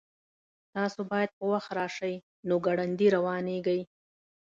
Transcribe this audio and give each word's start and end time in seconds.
تاسو 0.75 0.99
باید 1.11 1.29
په 1.37 1.43
وخت 1.53 1.69
راشئ 1.79 2.15
نو 2.47 2.55
ګړندي 2.65 3.07
روانیږئ 3.15 3.81